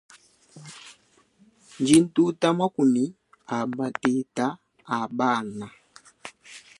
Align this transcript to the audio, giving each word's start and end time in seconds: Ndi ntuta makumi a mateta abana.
Ndi 1.79 1.95
ntuta 2.03 2.47
makumi 2.59 3.03
a 3.55 3.57
mateta 3.77 4.45
abana. 5.01 5.65